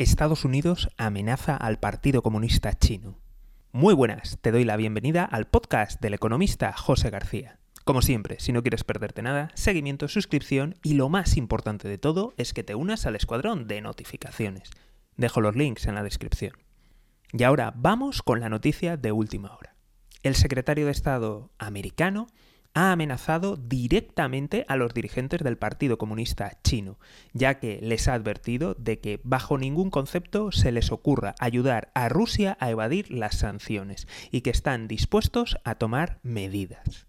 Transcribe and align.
Estados 0.00 0.46
Unidos 0.46 0.88
amenaza 0.96 1.54
al 1.54 1.78
Partido 1.78 2.22
Comunista 2.22 2.72
Chino. 2.72 3.18
Muy 3.70 3.92
buenas, 3.92 4.38
te 4.40 4.50
doy 4.50 4.64
la 4.64 4.78
bienvenida 4.78 5.26
al 5.26 5.46
podcast 5.46 6.00
del 6.00 6.14
economista 6.14 6.72
José 6.72 7.10
García. 7.10 7.58
Como 7.84 8.00
siempre, 8.00 8.40
si 8.40 8.50
no 8.50 8.62
quieres 8.62 8.82
perderte 8.82 9.20
nada, 9.20 9.50
seguimiento, 9.52 10.08
suscripción 10.08 10.76
y 10.82 10.94
lo 10.94 11.10
más 11.10 11.36
importante 11.36 11.86
de 11.86 11.98
todo 11.98 12.32
es 12.38 12.54
que 12.54 12.64
te 12.64 12.74
unas 12.74 13.04
al 13.04 13.14
escuadrón 13.14 13.68
de 13.68 13.82
notificaciones. 13.82 14.70
Dejo 15.18 15.42
los 15.42 15.54
links 15.54 15.84
en 15.86 15.96
la 15.96 16.02
descripción. 16.02 16.54
Y 17.34 17.42
ahora 17.42 17.74
vamos 17.76 18.22
con 18.22 18.40
la 18.40 18.48
noticia 18.48 18.96
de 18.96 19.12
última 19.12 19.54
hora. 19.54 19.74
El 20.22 20.34
secretario 20.34 20.86
de 20.86 20.92
Estado 20.92 21.50
americano 21.58 22.26
ha 22.74 22.92
amenazado 22.92 23.56
directamente 23.56 24.64
a 24.68 24.76
los 24.76 24.94
dirigentes 24.94 25.42
del 25.42 25.58
Partido 25.58 25.98
Comunista 25.98 26.58
chino, 26.62 26.98
ya 27.32 27.58
que 27.58 27.80
les 27.82 28.08
ha 28.08 28.14
advertido 28.14 28.74
de 28.74 29.00
que 29.00 29.20
bajo 29.24 29.58
ningún 29.58 29.90
concepto 29.90 30.52
se 30.52 30.72
les 30.72 30.92
ocurra 30.92 31.34
ayudar 31.40 31.90
a 31.94 32.08
Rusia 32.08 32.56
a 32.60 32.70
evadir 32.70 33.10
las 33.10 33.38
sanciones 33.38 34.06
y 34.30 34.42
que 34.42 34.50
están 34.50 34.88
dispuestos 34.88 35.58
a 35.64 35.74
tomar 35.74 36.20
medidas. 36.22 37.06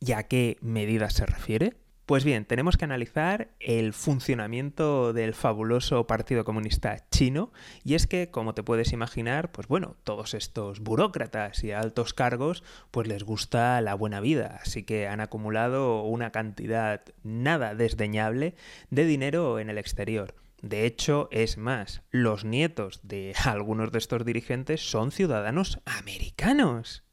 ¿Y 0.00 0.12
a 0.12 0.24
qué 0.24 0.56
medidas 0.60 1.14
se 1.14 1.26
refiere? 1.26 1.87
Pues 2.08 2.24
bien, 2.24 2.46
tenemos 2.46 2.78
que 2.78 2.86
analizar 2.86 3.48
el 3.60 3.92
funcionamiento 3.92 5.12
del 5.12 5.34
fabuloso 5.34 6.06
Partido 6.06 6.42
Comunista 6.42 7.04
chino 7.10 7.52
y 7.84 7.96
es 7.96 8.06
que, 8.06 8.30
como 8.30 8.54
te 8.54 8.62
puedes 8.62 8.94
imaginar, 8.94 9.52
pues 9.52 9.68
bueno, 9.68 9.94
todos 10.04 10.32
estos 10.32 10.80
burócratas 10.80 11.62
y 11.64 11.72
altos 11.72 12.14
cargos 12.14 12.64
pues 12.90 13.08
les 13.08 13.24
gusta 13.24 13.78
la 13.82 13.94
buena 13.94 14.20
vida, 14.20 14.58
así 14.62 14.84
que 14.84 15.06
han 15.06 15.20
acumulado 15.20 16.02
una 16.02 16.30
cantidad 16.30 17.02
nada 17.24 17.74
desdeñable 17.74 18.54
de 18.88 19.04
dinero 19.04 19.58
en 19.58 19.68
el 19.68 19.76
exterior. 19.76 20.34
De 20.62 20.86
hecho, 20.86 21.28
es 21.30 21.58
más, 21.58 22.00
los 22.10 22.42
nietos 22.42 23.00
de 23.02 23.34
algunos 23.44 23.92
de 23.92 23.98
estos 23.98 24.24
dirigentes 24.24 24.80
son 24.80 25.12
ciudadanos 25.12 25.78
americanos. 25.84 27.04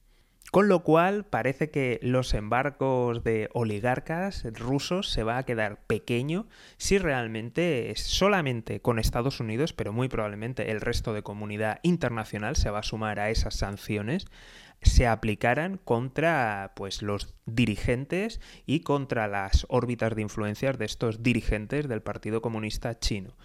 Con 0.56 0.70
lo 0.70 0.84
cual 0.84 1.26
parece 1.26 1.70
que 1.70 2.00
los 2.02 2.34
embarcos 2.34 3.26
de 3.26 3.50
oligarcas 3.52 4.46
rusos 4.54 5.10
se 5.10 5.24
va 5.24 5.38
a 5.38 5.44
quedar 5.44 5.82
pequeño 5.86 6.48
si 6.78 6.98
realmente 6.98 7.94
solamente 7.98 8.80
con 8.80 8.98
Estados 8.98 9.42
Unidos, 9.42 9.74
pero 9.74 9.92
muy 9.92 10.08
probablemente 10.08 10.72
el 10.72 10.80
resto 10.80 11.12
de 11.12 11.24
comunidad 11.24 11.82
internacional 11.84 12.56
se 12.56 12.70
va 12.70 12.80
a 12.80 12.84
sumar 12.84 13.20
a 13.20 13.32
esas 13.32 13.56
sanciones 13.56 14.28
se 14.82 15.08
aplicaran 15.08 15.78
contra 15.78 16.72
pues 16.78 17.02
los 17.02 17.34
dirigentes 17.46 18.40
y 18.66 18.80
contra 18.80 19.28
las 19.28 19.66
órbitas 19.68 20.16
de 20.16 20.22
influencias 20.22 20.78
de 20.78 20.86
estos 20.86 21.22
dirigentes 21.22 21.90
del 21.90 22.02
Partido 22.02 22.42
Comunista 22.42 22.98
Chino. 22.98 23.36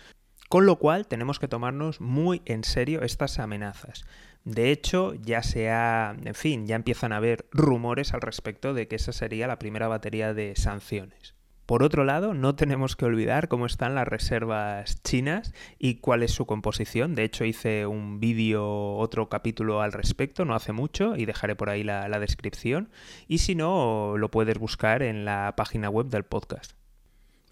Con 0.50 0.66
lo 0.66 0.80
cual 0.80 1.06
tenemos 1.06 1.38
que 1.38 1.46
tomarnos 1.46 2.00
muy 2.00 2.42
en 2.44 2.64
serio 2.64 3.02
estas 3.02 3.38
amenazas. 3.38 4.04
De 4.42 4.72
hecho, 4.72 5.14
ya 5.14 5.44
se 5.44 5.70
ha, 5.70 6.16
en 6.24 6.34
fin, 6.34 6.66
ya 6.66 6.74
empiezan 6.74 7.12
a 7.12 7.18
haber 7.18 7.46
rumores 7.52 8.14
al 8.14 8.20
respecto 8.20 8.74
de 8.74 8.88
que 8.88 8.96
esa 8.96 9.12
sería 9.12 9.46
la 9.46 9.60
primera 9.60 9.86
batería 9.86 10.34
de 10.34 10.56
sanciones. 10.56 11.36
Por 11.66 11.84
otro 11.84 12.02
lado, 12.02 12.34
no 12.34 12.56
tenemos 12.56 12.96
que 12.96 13.04
olvidar 13.04 13.46
cómo 13.46 13.64
están 13.64 13.94
las 13.94 14.08
reservas 14.08 15.00
chinas 15.04 15.54
y 15.78 16.00
cuál 16.00 16.24
es 16.24 16.32
su 16.32 16.46
composición. 16.46 17.14
De 17.14 17.22
hecho, 17.22 17.44
hice 17.44 17.86
un 17.86 18.18
vídeo, 18.18 18.96
otro 18.96 19.28
capítulo 19.28 19.82
al 19.82 19.92
respecto, 19.92 20.44
no 20.44 20.56
hace 20.56 20.72
mucho, 20.72 21.14
y 21.14 21.26
dejaré 21.26 21.54
por 21.54 21.70
ahí 21.70 21.84
la, 21.84 22.08
la 22.08 22.18
descripción. 22.18 22.90
Y 23.28 23.38
si 23.38 23.54
no, 23.54 24.16
lo 24.18 24.32
puedes 24.32 24.58
buscar 24.58 25.04
en 25.04 25.24
la 25.24 25.54
página 25.56 25.90
web 25.90 26.08
del 26.08 26.24
podcast. 26.24 26.79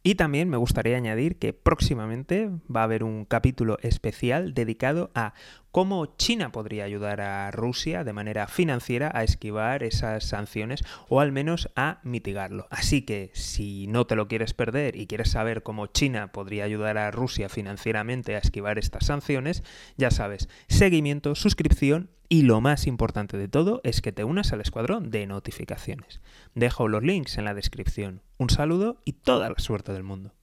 Y 0.02 0.14
también 0.14 0.48
me 0.48 0.56
gustaría 0.56 0.96
añadir 0.96 1.38
que 1.38 1.52
próximamente 1.52 2.50
va 2.74 2.80
a 2.80 2.84
haber 2.84 3.02
un 3.02 3.24
capítulo 3.24 3.78
especial 3.82 4.54
dedicado 4.54 5.10
a 5.14 5.34
cómo 5.70 6.06
China 6.16 6.50
podría 6.52 6.84
ayudar 6.84 7.20
a 7.20 7.50
Rusia 7.50 8.04
de 8.04 8.12
manera 8.12 8.46
financiera 8.46 9.10
a 9.12 9.24
esquivar 9.24 9.82
esas 9.82 10.24
sanciones 10.24 10.84
o 11.08 11.20
al 11.20 11.32
menos 11.32 11.70
a 11.76 12.00
mitigarlo. 12.04 12.68
Así 12.70 13.02
que 13.02 13.30
si 13.34 13.86
no 13.88 14.06
te 14.06 14.16
lo 14.16 14.28
quieres 14.28 14.54
perder 14.54 14.96
y 14.96 15.06
quieres 15.06 15.30
saber 15.30 15.62
cómo 15.62 15.86
China 15.88 16.32
podría 16.32 16.64
ayudar 16.64 16.96
a 16.96 17.10
Rusia 17.10 17.48
financieramente 17.48 18.34
a 18.34 18.38
esquivar 18.38 18.78
estas 18.78 19.06
sanciones, 19.06 19.62
ya 19.96 20.10
sabes, 20.10 20.48
seguimiento, 20.68 21.34
suscripción 21.34 22.10
y 22.28 22.42
lo 22.42 22.60
más 22.60 22.86
importante 22.86 23.38
de 23.38 23.48
todo 23.48 23.80
es 23.84 24.02
que 24.02 24.12
te 24.12 24.24
unas 24.24 24.52
al 24.52 24.60
escuadrón 24.60 25.10
de 25.10 25.26
notificaciones. 25.26 26.20
Dejo 26.54 26.88
los 26.88 27.02
links 27.02 27.38
en 27.38 27.44
la 27.44 27.54
descripción. 27.54 28.22
Un 28.36 28.50
saludo 28.50 29.00
y 29.04 29.12
toda 29.12 29.48
la 29.48 29.58
suerte 29.58 29.92
del 29.92 30.02
mundo. 30.02 30.34